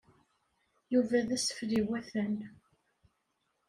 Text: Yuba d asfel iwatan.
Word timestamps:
Yuba 0.93 1.27
d 1.27 1.29
asfel 1.35 1.71
iwatan. 1.79 2.37